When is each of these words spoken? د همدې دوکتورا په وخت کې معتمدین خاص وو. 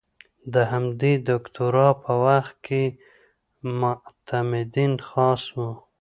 د 0.53 0.55
همدې 0.71 1.13
دوکتورا 1.29 1.87
په 2.03 2.11
وخت 2.25 2.55
کې 2.65 2.83
معتمدین 3.81 4.93
خاص 5.09 5.41
وو. 5.57 5.71